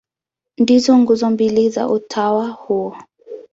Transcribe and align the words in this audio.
Ndizo 0.57 0.97
nguzo 0.97 1.29
mbili 1.29 1.69
za 1.69 1.89
utawa 1.89 2.47
huo. 2.47 2.95